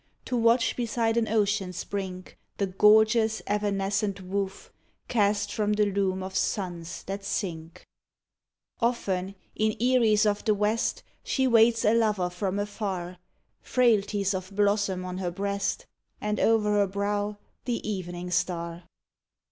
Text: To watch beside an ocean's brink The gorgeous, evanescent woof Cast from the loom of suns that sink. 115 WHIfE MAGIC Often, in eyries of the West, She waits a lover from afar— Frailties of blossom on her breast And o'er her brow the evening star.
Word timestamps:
To 0.25 0.35
watch 0.35 0.75
beside 0.75 1.15
an 1.15 1.27
ocean's 1.27 1.83
brink 1.83 2.35
The 2.57 2.65
gorgeous, 2.65 3.43
evanescent 3.45 4.19
woof 4.19 4.71
Cast 5.07 5.53
from 5.53 5.73
the 5.73 5.85
loom 5.85 6.23
of 6.23 6.35
suns 6.35 7.03
that 7.03 7.23
sink. 7.23 7.85
115 8.79 9.27
WHIfE 9.27 9.27
MAGIC 9.27 9.37
Often, 9.45 9.47
in 9.55 9.77
eyries 9.79 10.25
of 10.25 10.43
the 10.43 10.55
West, 10.55 11.03
She 11.21 11.45
waits 11.45 11.85
a 11.85 11.93
lover 11.93 12.31
from 12.31 12.57
afar— 12.57 13.19
Frailties 13.71 14.33
of 14.33 14.49
blossom 14.55 15.05
on 15.05 15.19
her 15.19 15.29
breast 15.29 15.85
And 16.19 16.39
o'er 16.39 16.61
her 16.63 16.87
brow 16.87 17.37
the 17.65 17.87
evening 17.87 18.31
star. 18.31 18.85